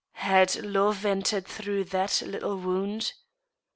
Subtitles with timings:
[0.13, 3.13] Had love entered through that little wound